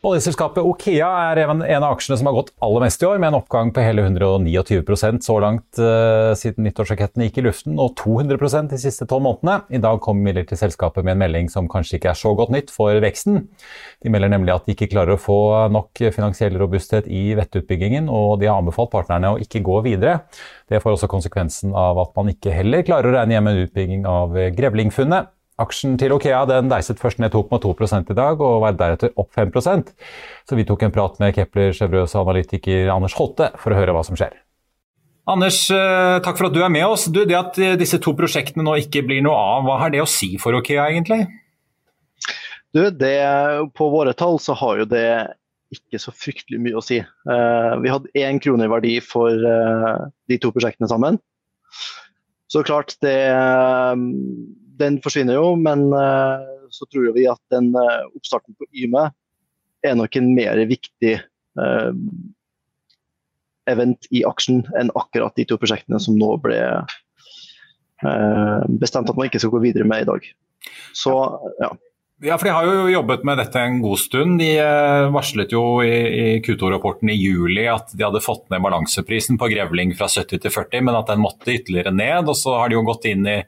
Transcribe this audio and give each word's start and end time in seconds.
Oljeselskapet 0.00 0.64
Okea 0.64 1.08
er 1.28 1.42
en 1.44 1.60
av 1.60 1.90
aksjene 1.90 2.16
som 2.16 2.30
har 2.30 2.32
gått 2.38 2.54
aller 2.64 2.80
mest 2.86 3.02
i 3.02 3.04
år, 3.04 3.18
med 3.20 3.34
en 3.34 3.36
oppgang 3.36 3.68
på 3.76 3.82
hele 3.84 4.06
129% 4.06 5.26
så 5.26 5.34
langt 5.44 5.76
uh, 5.76 6.30
siden 6.40 6.64
nyttårsraketten 6.64 7.26
gikk 7.26 7.40
i 7.42 7.44
luften, 7.44 7.74
og 7.76 7.98
200% 8.00 8.72
de 8.72 8.78
siste 8.80 9.04
tolv 9.10 9.26
månedene. 9.26 9.58
I 9.76 9.80
dag 9.84 10.00
kom 10.00 10.22
imidlertid 10.22 10.56
selskapet 10.56 11.04
med 11.04 11.18
en 11.18 11.20
melding 11.20 11.50
som 11.52 11.68
kanskje 11.68 11.98
ikke 11.98 12.14
er 12.14 12.16
så 12.16 12.32
godt 12.38 12.54
nytt 12.54 12.72
for 12.72 12.96
veksten. 13.04 13.42
De 14.00 14.12
melder 14.14 14.32
nemlig 14.32 14.54
at 14.54 14.64
de 14.64 14.72
ikke 14.72 14.88
klarer 14.94 15.18
å 15.18 15.20
få 15.20 15.36
nok 15.76 16.00
finansiell 16.16 16.56
robusthet 16.62 17.04
i 17.04 17.34
vettutbyggingen, 17.36 18.08
og 18.08 18.38
de 18.40 18.48
har 18.48 18.62
anbefalt 18.62 18.94
partnerne 18.94 19.34
å 19.34 19.42
ikke 19.44 19.60
gå 19.66 19.82
videre. 19.84 20.22
Det 20.64 20.80
får 20.80 20.96
også 20.96 21.10
konsekvensen 21.12 21.76
av 21.76 22.00
at 22.06 22.16
man 22.16 22.32
ikke 22.32 22.56
heller 22.56 22.88
klarer 22.88 23.12
å 23.12 23.18
regne 23.18 23.36
hjem 23.36 23.52
en 23.52 23.62
utbygging 23.66 24.08
av 24.08 24.32
Grevlingfunnet. 24.56 25.28
Aksjen 25.60 25.96
til 26.00 26.14
Okea 26.14 26.42
den 26.48 26.70
deiset 26.70 27.00
først 27.00 27.20
ned 27.20 27.34
2,2 27.34 27.72
i 28.12 28.16
dag 28.16 28.40
og 28.40 28.62
var 28.64 28.76
deretter 28.78 29.12
opp 29.20 29.34
5% 29.36 29.90
Så 30.48 30.56
vi 30.56 30.64
tok 30.68 30.86
en 30.86 30.94
prat 30.94 31.18
med 31.20 31.34
Kepler 31.36 31.74
Chevreuse 31.76 32.18
analytiker 32.18 32.92
Anders 32.94 33.16
Holte 33.18 33.50
for 33.60 33.72
å 33.72 33.80
høre 33.80 33.94
hva 33.96 34.04
som 34.06 34.16
skjer. 34.18 34.32
Anders, 35.30 35.60
eh, 35.70 36.16
takk 36.24 36.38
for 36.38 36.48
at 36.48 36.56
du 36.56 36.62
er 36.64 36.72
med 36.72 36.86
oss. 36.88 37.04
Du, 37.12 37.20
det 37.28 37.36
at 37.36 37.58
disse 37.78 38.00
to 38.02 38.16
prosjektene 38.18 38.64
nå 38.66 38.78
ikke 38.80 39.04
blir 39.06 39.20
noe 39.22 39.36
av, 39.36 39.66
hva 39.68 39.76
har 39.84 39.92
det 39.92 40.00
å 40.02 40.08
si 40.08 40.32
for 40.42 40.56
Okea 40.58 40.88
egentlig? 40.90 41.26
Du, 42.74 42.82
det, 42.90 43.14
På 43.76 43.90
våre 43.92 44.14
tall 44.16 44.40
så 44.42 44.56
har 44.58 44.82
jo 44.82 44.88
det 44.90 45.06
ikke 45.70 46.00
så 46.02 46.10
fryktelig 46.14 46.58
mye 46.64 46.78
å 46.80 46.82
si. 46.82 46.98
Uh, 47.28 47.78
vi 47.82 47.92
hadde 47.92 48.10
én 48.18 48.40
krone 48.42 48.66
i 48.66 48.70
verdi 48.72 48.96
for 49.04 49.30
de 49.30 50.38
to 50.42 50.50
prosjektene 50.54 50.88
sammen. 50.90 51.20
Så 52.50 52.64
klart, 52.66 52.96
det, 53.04 53.14
den 54.80 54.98
forsvinner 55.04 55.38
jo, 55.38 55.54
men 55.60 55.86
eh, 55.96 56.46
så 56.74 56.86
tror 56.90 57.12
vi 57.16 57.26
at 57.30 57.40
den 57.52 57.72
eh, 57.76 58.02
oppstarten 58.16 58.56
på 58.58 58.68
Yme 58.82 59.08
er 59.86 59.96
nok 59.96 60.16
en 60.18 60.32
mer 60.36 60.60
viktig 60.68 61.14
eh, 61.16 61.92
event 63.70 64.08
i 64.10 64.24
aksjen 64.26 64.64
enn 64.80 64.92
akkurat 64.98 65.36
de 65.38 65.46
to 65.48 65.58
prosjektene 65.60 66.00
som 66.02 66.18
nå 66.18 66.34
ble 66.42 66.58
bestemt 68.80 69.10
at 69.12 69.16
man 69.18 69.28
ikke 69.28 69.42
skal 69.42 69.50
gå 69.52 69.58
videre 69.60 69.84
med 69.84 70.06
i 70.06 70.06
dag. 70.08 70.24
Så, 70.96 71.12
ja. 71.60 71.68
Ja, 72.22 72.36
for 72.36 72.44
De 72.44 72.52
har 72.52 72.66
jo 72.68 72.88
jobbet 72.92 73.22
med 73.24 73.38
dette 73.40 73.60
en 73.64 73.78
god 73.80 73.96
stund. 73.96 74.34
De 74.42 74.50
eh, 74.60 75.06
varslet 75.08 75.54
jo 75.54 75.80
i, 75.80 75.88
i 75.88 76.24
Q2-rapporten 76.44 77.08
i 77.08 77.16
juli 77.16 77.62
at 77.72 77.94
de 77.96 78.04
hadde 78.04 78.20
fått 78.20 78.44
ned 78.52 78.60
balanseprisen 78.60 79.38
på 79.40 79.48
grevling 79.48 79.94
fra 79.96 80.04
70 80.04 80.42
til 80.42 80.52
40, 80.52 80.82
men 80.84 80.98
at 80.98 81.08
den 81.08 81.22
måtte 81.22 81.54
ytterligere 81.54 81.94
ned. 81.96 82.28
og 82.28 82.36
Så 82.36 82.58
har 82.58 82.68
de 82.68 82.76
jo 82.76 82.82
gått 82.84 83.08
inn 83.08 83.24
i, 83.24 83.38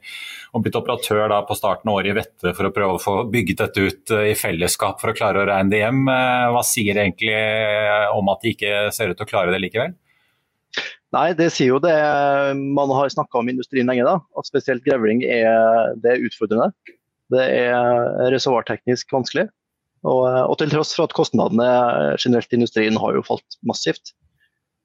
og 0.57 0.65
blitt 0.65 0.79
operatør 0.79 1.27
da 1.29 1.43
på 1.45 1.57
starten 1.59 1.91
av 1.91 1.99
året 1.99 2.15
i 2.15 2.15
Vette 2.17 2.55
for 2.57 2.65
å 2.65 2.71
prøve 2.73 2.95
å 2.97 3.03
få 3.03 3.13
bygget 3.35 3.61
dette 3.61 3.83
ut 3.85 4.15
eh, 4.17 4.31
i 4.31 4.39
fellesskap 4.41 4.97
for 5.03 5.13
å 5.13 5.15
klare 5.21 5.43
å 5.43 5.45
regne 5.51 5.69
det 5.69 5.83
hjem. 5.83 6.01
Eh, 6.09 6.47
hva 6.57 6.65
sier 6.65 6.97
det 6.97 7.05
egentlig 7.05 7.37
om 8.17 8.33
at 8.33 8.41
de 8.41 8.55
ikke 8.55 8.81
ser 8.97 9.13
ut 9.13 9.21
til 9.21 9.27
å 9.27 9.31
klare 9.35 9.53
det 9.53 9.61
likevel? 9.61 9.93
Nei, 11.13 11.27
Det 11.37 11.51
sier 11.53 11.75
jo 11.75 11.77
det 11.77 11.93
man 12.57 12.89
har 12.97 13.13
snakka 13.13 13.37
om 13.37 13.53
industrien 13.53 13.85
lenge, 13.85 14.09
da, 14.09 14.17
at 14.17 14.49
spesielt 14.49 14.81
grevling 14.81 15.21
er, 15.29 15.93
det 16.01 16.15
er 16.15 16.25
utfordrende. 16.25 16.73
Det 17.33 17.43
er 17.43 18.31
reservoarteknisk 18.33 19.13
vanskelig. 19.13 19.47
Og, 20.03 20.25
og, 20.27 20.57
til 20.59 20.71
tross 20.73 20.91
for 20.97 21.07
at 21.07 21.15
kostnadene 21.15 21.67
generelt 22.19 22.51
i 22.51 22.59
industrien 22.59 22.99
har 22.99 23.15
jo 23.15 23.23
falt 23.23 23.57
massivt, 23.67 24.11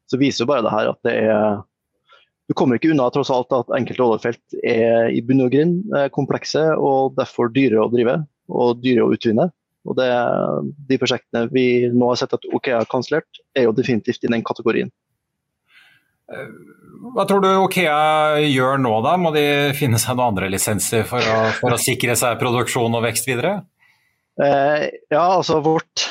så 0.08 0.18
viser 0.20 0.44
jo 0.44 0.50
bare 0.50 0.62
det 0.64 0.72
her 0.72 0.92
at 0.92 1.00
det 1.06 1.16
er 1.26 1.64
Du 2.48 2.54
kommer 2.56 2.78
ikke 2.78 2.94
unna 2.94 3.10
tross 3.12 3.28
alt 3.28 3.50
at 3.52 3.74
enkelte 3.76 4.00
oljefelt 4.00 4.54
er 4.64 5.10
i 5.12 5.20
bunn 5.20 5.42
og 5.44 5.50
grunn 5.52 5.74
eh, 5.92 6.06
komplekse 6.08 6.62
og 6.80 7.18
derfor 7.18 7.50
dyre 7.52 7.82
å 7.82 7.90
drive 7.92 8.14
og 8.48 8.78
dyre 8.80 9.04
å 9.04 9.10
utvinne. 9.12 9.50
Og 9.84 9.98
det, 9.98 10.08
De 10.88 10.96
prosjektene 11.00 11.50
vi 11.52 11.66
nå 11.92 12.08
har 12.08 12.22
sett 12.22 12.32
at 12.32 12.46
OK 12.56 12.70
har 12.72 12.88
kansellert, 12.88 13.28
er 13.52 13.68
jo 13.68 13.74
definitivt 13.76 14.24
i 14.24 14.32
den 14.32 14.46
kategorien. 14.48 14.88
Hva 16.28 17.24
tror 17.24 17.40
du 17.40 17.48
Okea 17.62 18.40
gjør 18.44 18.80
nå, 18.82 18.92
da? 19.04 19.14
Må 19.20 19.32
de 19.32 19.72
finne 19.76 20.00
seg 20.00 20.18
noen 20.18 20.34
andre 20.34 20.50
lisenser 20.52 21.06
for 21.08 21.24
å, 21.24 21.38
for 21.56 21.72
å 21.72 21.80
sikre 21.80 22.16
seg 22.18 22.40
produksjon 22.40 22.96
og 22.98 23.04
vekst 23.06 23.28
videre? 23.30 23.62
Eh, 24.38 24.84
ja, 25.10 25.22
altså 25.22 25.58
vårt, 25.64 26.04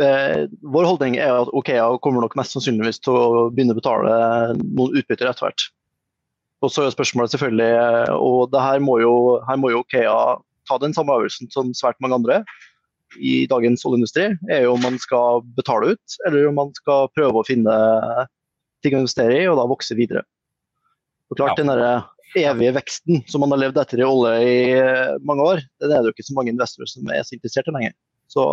eh, 0.00 0.46
Vår 0.62 0.86
holdning 0.88 1.18
er 1.20 1.42
at 1.42 1.50
Okea 1.56 1.88
kommer 2.04 2.24
nok 2.24 2.38
mest 2.38 2.54
sannsynligvis 2.56 3.02
til 3.04 3.18
å 3.18 3.26
begynne 3.50 3.74
å 3.74 3.80
betale 3.80 4.14
noen 4.62 4.96
utbytter 4.96 5.28
etter 5.32 5.48
hvert. 5.48 5.66
Og 6.60 6.72
så 6.72 6.86
er 6.86 6.94
spørsmålet 6.94 7.34
selvfølgelig, 7.34 7.70
eh, 7.74 8.14
og 8.14 8.56
her 8.56 8.80
må 8.84 9.00
jo, 9.02 9.14
her 9.48 9.60
må 9.60 9.74
jo 9.74 9.82
Okea 9.82 10.16
ta 10.68 10.78
den 10.78 10.94
samme 10.94 11.16
avgjørelsen 11.16 11.50
som 11.52 11.74
svært 11.74 11.98
mange 12.04 12.20
andre 12.20 12.42
i 13.18 13.48
dagens 13.50 13.82
oljeindustri, 13.88 14.28
er 14.52 14.66
jo 14.68 14.76
om 14.76 14.84
man 14.86 15.00
skal 15.02 15.42
betale 15.56 15.96
ut, 15.96 16.18
eller 16.28 16.46
om 16.46 16.60
man 16.60 16.68
skal 16.76 17.08
prøve 17.16 17.40
å 17.40 17.48
finne 17.48 17.74
ting 18.84 18.96
å 18.96 19.02
investere 19.02 19.36
i, 19.38 19.48
og 19.50 19.58
da 19.58 19.68
vokse 19.70 19.96
videre. 19.98 20.24
Og 21.30 21.38
klart 21.38 21.54
ja. 21.54 21.62
Den 21.62 21.70
der 21.70 21.84
evige 22.38 22.74
veksten 22.76 23.22
som 23.26 23.42
man 23.42 23.52
har 23.54 23.64
levd 23.64 23.78
etter 23.82 24.02
i 24.02 24.06
olje 24.06 24.34
i 24.46 24.56
eh, 24.78 25.14
mange 25.26 25.46
år, 25.46 25.62
den 25.82 25.92
er 25.92 26.02
det 26.02 26.10
jo 26.10 26.16
ikke 26.16 26.28
så 26.28 26.36
mange 26.36 26.52
investorer 26.52 26.90
som 26.90 27.10
er 27.10 27.24
så 27.26 27.36
interessert 27.36 27.70
i 27.70 27.74
lenger. 27.74 27.94
Så 28.30 28.44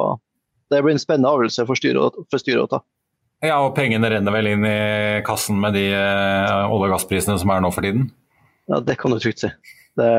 det 0.71 0.81
blir 0.83 0.95
en 0.95 1.01
spennende 1.01 1.31
avgjørelse 1.31 1.65
for 1.67 1.79
styret, 1.79 2.21
for 2.31 2.41
styret 2.41 2.65
å 2.65 2.71
ta. 2.71 2.81
Ja, 3.45 3.59
og 3.61 3.75
pengene 3.77 4.09
renner 4.09 4.33
vel 4.33 4.49
inn 4.49 4.65
i 4.65 4.77
kassen 5.25 5.59
med 5.61 5.77
de 5.77 5.91
eh, 5.93 6.71
olje- 6.73 6.89
og 6.89 6.95
gassprisene 6.95 7.37
som 7.37 7.53
er 7.53 7.61
nå 7.61 7.71
for 7.73 7.85
tiden? 7.85 8.09
Ja, 8.71 8.81
det 8.83 8.97
kan 8.99 9.13
du 9.13 9.21
trygt 9.21 9.43
si. 9.45 9.51
Det, 9.97 10.09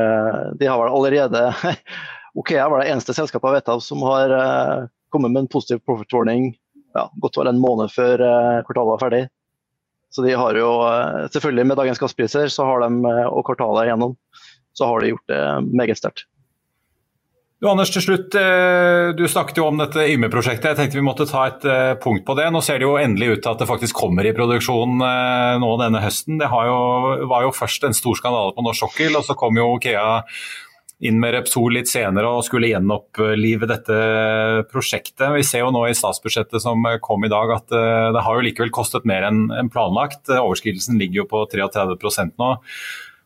de 0.59 0.67
har 0.67 0.79
vel 0.79 0.91
allerede 0.91 1.43
Okea 2.39 2.65
var 2.69 2.81
det 2.81 2.89
eneste 2.91 3.15
selskapet 3.15 3.47
jeg 3.47 3.59
vet 3.59 3.69
av 3.71 3.79
som 3.83 4.01
har 4.03 4.31
uh, 4.35 4.87
kommet 5.11 5.31
med 5.31 5.45
en 5.45 5.51
positiv 5.51 5.79
profit 5.87 6.11
warning 6.13 6.49
ja, 6.97 7.05
godt 7.23 7.39
over 7.39 7.47
en 7.51 7.61
måned 7.61 7.91
før 7.93 8.21
kvartalet 8.65 8.89
var 8.89 9.01
ferdig. 9.01 9.21
Så 10.09 10.25
de 10.25 10.33
har 10.33 10.57
jo, 10.57 10.71
eh, 10.87 11.29
selvfølgelig 11.29 11.67
Med 11.69 11.77
dagens 11.77 12.01
gasspriser 12.01 12.49
så 12.49 12.65
har 12.65 12.81
de, 12.81 13.05
eh, 13.05 13.27
og 13.29 13.45
kvartalet 13.45 13.89
igjennom, 13.89 14.17
så 14.73 14.89
har 14.89 15.01
de 15.01 15.13
gjort 15.13 15.27
det 15.27 15.41
meget 15.73 15.97
sterkt. 15.97 16.25
Du 17.59 17.67
Anders, 17.67 17.89
til 17.91 18.01
slutt, 18.01 18.33
eh, 18.39 19.11
du 19.11 19.27
snakket 19.27 19.57
jo 19.57 19.65
om 19.67 19.77
dette 19.77 19.99
Yme-prosjektet. 19.99 20.63
Jeg 20.63 20.77
tenkte 20.77 20.95
vi 20.95 21.03
måtte 21.03 21.27
ta 21.27 21.47
et 21.47 21.99
punkt 21.99 22.23
på 22.25 22.35
det. 22.37 22.47
Nå 22.53 22.63
ser 22.63 22.79
det 22.79 22.87
jo 22.87 22.95
endelig 22.95 23.33
ut 23.33 23.41
til 23.43 23.51
at 23.51 23.59
det 23.59 23.67
faktisk 23.67 23.93
kommer 23.93 24.23
i 24.23 24.31
produksjon 24.31 24.97
nå 25.59 25.71
denne 25.83 25.99
høsten. 25.99 26.39
Det 26.39 26.47
jo, 26.47 27.27
var 27.27 27.43
jo 27.43 27.51
først 27.51 27.83
en 27.83 27.93
stor 27.93 28.15
skandale 28.15 28.55
på 28.55 28.63
norsk 28.63 28.79
sokkel, 28.79 29.17
og 29.17 29.27
så 29.27 29.35
kom 29.35 29.59
jo 29.59 29.75
Okea 29.75 30.23
inn 30.99 31.19
med 31.21 31.31
Repsol 31.35 31.77
litt 31.77 31.87
senere 31.87 32.27
og 32.27 32.43
skulle 32.43 32.71
gjenopplive 32.73 33.67
dette 33.69 33.99
prosjektet. 34.71 35.27
Vi 35.31 35.45
ser 35.47 35.63
jo 35.63 35.71
nå 35.71 35.85
i 35.87 35.95
statsbudsjettet 35.95 36.59
som 36.63 36.83
kom 37.03 37.23
i 37.23 37.31
dag 37.31 37.53
at 37.55 37.75
eh, 37.75 38.07
det 38.15 38.23
har 38.25 38.39
jo 38.39 38.47
likevel 38.47 38.73
kostet 38.75 39.07
mer 39.07 39.27
enn 39.29 39.71
planlagt. 39.71 40.25
Overskridelsen 40.27 40.99
ligger 40.99 41.23
jo 41.23 41.29
på 41.31 41.45
33 41.51 42.31
nå. 42.33 42.51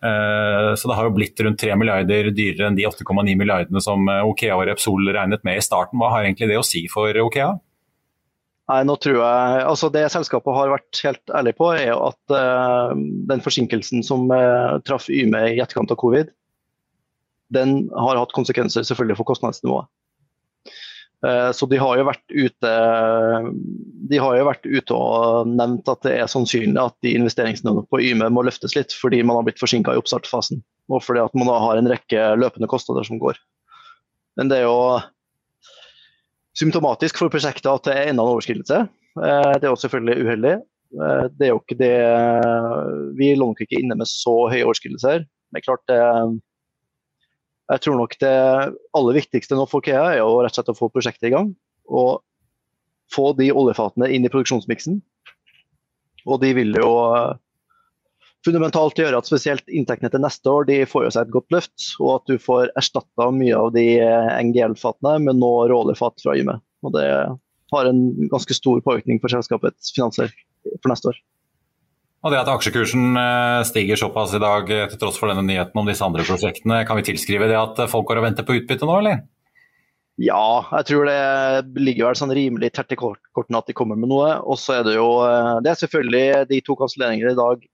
Eh, 0.04 0.76
så 0.76 0.90
det 0.90 0.96
har 0.98 1.08
jo 1.08 1.16
blitt 1.16 1.40
rundt 1.46 1.62
3 1.64 1.78
milliarder 1.80 2.28
dyrere 2.36 2.68
enn 2.68 2.78
de 2.78 2.88
8,9 2.90 3.38
milliardene 3.40 3.84
som 3.84 4.04
eh, 4.12 4.26
Okea 4.28 4.58
og 4.58 4.68
Repsol 4.68 5.08
regnet 5.16 5.46
med 5.48 5.60
i 5.60 5.64
starten. 5.64 6.02
Hva 6.02 6.12
har 6.12 6.28
egentlig 6.28 6.52
det 6.52 6.60
å 6.60 6.66
si 6.68 6.86
for 6.92 7.16
Okea? 7.24 7.54
Nei, 8.72 8.80
nå 8.88 8.96
tror 9.04 9.18
jeg, 9.18 9.64
altså 9.68 9.90
Det 9.92 10.06
selskapet 10.12 10.56
har 10.56 10.72
vært 10.72 11.00
helt 11.04 11.34
ærlig 11.36 11.52
på, 11.58 11.68
er 11.76 11.92
at 11.98 12.32
uh, 12.32 12.94
den 13.28 13.42
forsinkelsen 13.44 14.06
som 14.08 14.32
uh, 14.32 14.80
traff 14.88 15.10
Yme 15.12 15.42
i 15.50 15.58
etterkant 15.60 15.92
av 15.92 16.00
covid, 16.00 16.32
den 17.54 17.90
har 17.92 18.20
hatt 18.20 18.36
konsekvenser 18.36 18.86
selvfølgelig 18.88 19.20
for 19.20 19.30
kostnadsnivået. 19.34 19.90
Eh, 21.24 21.52
så 21.56 21.68
de 21.72 21.80
har 21.80 21.98
jo 21.98 22.08
vært 22.08 22.34
ute 22.36 22.72
de 24.12 24.20
har 24.20 24.36
jo 24.36 24.48
vært 24.50 24.66
ute 24.68 24.96
og 24.98 25.48
nevnt 25.48 25.88
at 25.92 26.04
det 26.04 26.18
er 26.20 26.32
sannsynlig 26.32 26.80
at 26.82 26.96
de 27.06 27.14
investeringsnivåene 27.16 27.86
på 27.88 28.02
Yme 28.04 28.28
må 28.34 28.44
løftes 28.44 28.76
litt 28.76 28.96
fordi 28.98 29.22
man 29.24 29.40
har 29.40 29.48
blitt 29.48 29.62
forsinka 29.62 29.96
i 29.96 30.02
oppstartsfasen. 30.02 30.60
Og 30.92 31.04
fordi 31.06 31.24
at 31.24 31.36
man 31.38 31.48
da 31.48 31.62
har 31.64 31.80
en 31.80 31.88
rekke 31.92 32.28
løpende 32.40 32.68
kostnader 32.72 33.08
som 33.08 33.22
går. 33.22 33.40
Men 34.40 34.50
det 34.52 34.60
er 34.60 34.68
jo 34.68 35.00
symptomatisk 36.60 37.22
for 37.22 37.32
prosjektet 37.34 37.72
at 37.72 37.88
det 37.88 37.96
er 37.96 38.12
enda 38.12 38.26
en 38.26 38.36
overskridelse. 38.36 38.84
Eh, 39.24 39.54
det 39.56 39.64
er 39.64 39.72
jo 39.72 39.80
selvfølgelig 39.80 40.28
uheldig. 40.28 40.56
Eh, 40.94 41.26
det 41.38 41.48
er 41.48 41.54
jo 41.54 41.62
ikke 41.62 41.80
det 41.80 41.96
Vi 43.18 43.32
lå 43.38 43.48
nok 43.48 43.64
ikke 43.64 43.80
inne 43.80 43.98
med 44.00 44.10
så 44.12 44.36
høye 44.52 44.66
overskridelser. 44.66 45.24
Det 45.24 45.62
er 45.62 45.68
klart 45.70 45.88
det 45.88 46.02
jeg 47.74 47.84
tror 47.86 47.98
nok 47.98 48.16
det 48.22 48.34
aller 48.98 49.18
viktigste 49.18 49.58
nå 49.58 49.66
for 49.70 49.86
Kea 49.86 50.04
er 50.16 50.22
å 50.22 50.42
rett 50.44 50.54
og 50.54 50.60
slett 50.60 50.72
å 50.74 50.78
få 50.78 50.92
prosjektet 50.94 51.30
i 51.30 51.34
gang. 51.34 51.54
Og 51.90 52.22
få 53.14 53.32
de 53.38 53.50
oljefatene 53.54 54.10
inn 54.14 54.26
i 54.26 54.32
produksjonsmiksen. 54.32 55.00
Og 56.24 56.40
de 56.42 56.54
vil 56.56 56.72
jo 56.78 56.92
eh, 57.14 57.34
fundamentalt 58.46 59.00
gjøre 59.00 59.20
at 59.20 59.30
spesielt 59.30 59.68
inntektene 59.68 60.12
til 60.14 60.24
neste 60.24 60.50
år 60.50 60.68
de 60.70 60.80
får 60.90 61.08
jo 61.08 61.14
seg 61.16 61.28
et 61.28 61.36
godt 61.36 61.56
løft. 61.56 61.88
Og 62.00 62.14
at 62.18 62.32
du 62.32 62.38
får 62.42 62.72
erstatta 62.80 63.30
mye 63.36 63.60
av 63.60 63.74
de 63.76 63.88
eh, 64.00 64.32
NGL-fatene 64.48 65.20
med 65.28 65.42
nå 65.42 65.54
råoljefat 65.72 66.24
fra 66.24 66.38
Yme. 66.40 66.60
Og 66.84 66.96
det 66.96 67.08
har 67.74 67.90
en 67.90 68.04
ganske 68.32 68.56
stor 68.56 68.82
påvirkning 68.86 69.22
for 69.24 69.34
selskapets 69.34 69.94
finanser 69.96 70.32
for 70.80 70.92
neste 70.92 71.14
år. 71.14 71.22
Og 72.24 72.32
Det 72.32 72.40
at 72.40 72.50
aksjekursen 72.54 73.18
eh, 73.20 73.62
stiger 73.68 74.00
såpass 74.00 74.32
i 74.38 74.40
dag 74.40 74.70
eh, 74.72 74.88
til 74.88 75.00
tross 75.02 75.18
for 75.20 75.28
denne 75.28 75.44
nyheten 75.44 75.80
om 75.80 75.90
disse 75.90 76.06
andre 76.06 76.24
prosjektene, 76.24 76.86
kan 76.88 77.00
vi 77.00 77.08
tilskrive 77.10 77.50
det 77.52 77.60
at 77.60 77.84
folk 77.92 78.08
går 78.08 78.22
og 78.22 78.28
venter 78.30 78.48
på 78.48 78.56
utbytte 78.62 78.88
nå, 78.88 78.96
eller? 79.02 79.26
Ja, 80.22 80.62
jeg 80.78 80.86
tror 80.88 81.08
det 81.10 81.82
ligger 81.82 82.12
vel 82.12 82.18
sånn 82.20 82.34
rimelig 82.38 82.70
tett 82.76 82.92
i 82.94 82.98
kortene 83.00 83.60
at 83.60 83.70
de 83.70 83.74
kommer 83.76 83.98
med 83.98 84.12
noe. 84.12 84.36
Og 84.46 84.60
så 84.62 84.78
er 84.78 84.88
det 84.88 84.96
jo 84.96 85.08
eh, 85.26 85.56
Det 85.66 85.74
er 85.74 85.80
selvfølgelig 85.82 86.50
de 86.52 86.60
to 86.66 86.78
kanselleringene 86.80 87.34
i 87.34 87.40
dag 87.40 87.66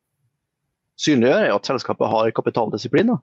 synliggjør, 0.99 1.43
er 1.45 1.55
at 1.55 1.69
selskapet 1.69 2.11
har 2.11 2.31
kapitaldisiplin. 2.35 3.13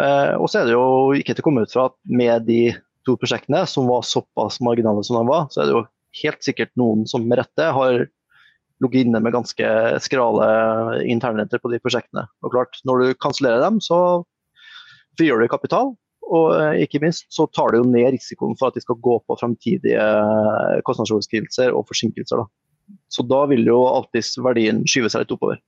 Eh, 0.00 0.32
og 0.38 0.48
så 0.48 0.62
er 0.62 0.70
det 0.70 0.76
jo 0.76 1.12
ikke 1.18 1.34
til 1.34 1.44
å 1.44 1.48
komme 1.50 1.66
ut 1.66 1.74
fra 1.74 1.90
at 1.90 1.98
med 2.08 2.46
de 2.48 2.62
to 3.06 3.18
prosjektene, 3.18 3.66
som 3.66 3.90
var 3.90 4.06
såpass 4.06 4.60
marginale 4.62 5.02
som 5.04 5.18
de 5.18 5.26
var, 5.28 5.48
så 5.50 5.62
er 5.62 5.68
det 5.68 5.76
jo 5.76 5.84
helt 6.22 6.46
sikkert 6.46 6.72
noen 6.78 7.04
som 7.10 7.24
med 7.26 7.40
rette 7.42 7.68
har 7.74 8.06
ligget 8.82 9.06
inne 9.06 9.22
med 9.22 9.34
ganske 9.34 9.72
skrale 10.02 10.46
internrenter 11.06 11.62
på 11.62 11.70
de 11.72 11.80
prosjektene. 11.82 12.26
Og 12.42 12.54
klart, 12.54 12.80
Når 12.88 13.02
du 13.02 13.14
kansellerer 13.14 13.62
dem, 13.64 13.80
så 13.80 14.24
frigjør 15.18 15.42
du 15.42 15.48
kapital, 15.52 15.94
og 16.32 16.52
eh, 16.56 16.82
ikke 16.86 17.02
minst 17.02 17.26
så 17.34 17.46
tar 17.52 17.72
det 17.72 17.82
jo 17.82 17.88
ned 17.88 18.12
risikoen 18.14 18.56
for 18.58 18.70
at 18.70 18.78
de 18.78 18.84
skal 18.84 19.00
gå 19.04 19.18
på 19.26 19.38
framtidige 19.40 20.02
eh, 20.02 20.78
kostnadsoverskridelser 20.86 21.74
og 21.76 21.86
forsinkelser. 21.90 22.42
Da. 22.42 22.96
Så 23.12 23.26
da 23.28 23.44
vil 23.50 23.66
jo 23.68 23.82
alltids 23.90 24.34
verdien 24.42 24.84
skyve 24.88 25.12
seg 25.12 25.24
litt 25.24 25.34
oppover. 25.36 25.60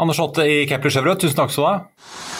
Anders 0.00 0.20
Hotte 0.22 0.46
i 0.48 0.62
Kepler 0.68 0.94
Chevrolet, 0.94 1.20
tusen 1.20 1.42
takk 1.42 1.52
skal 1.52 1.66
du 1.66 1.70
ha. 1.70 2.39